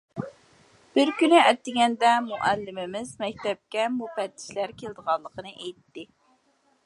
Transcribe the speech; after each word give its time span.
بىر 0.95 1.11
كۈنى 1.19 1.41
ئەتىگەندە 1.41 2.13
مۇئەللىمىمىز 2.29 3.13
مەكتەپكە 3.23 3.87
مۇپەتتىشلەر 3.99 4.75
كېلىدىغانلىقىنى 4.83 5.57
ئېيتتى. 5.59 6.11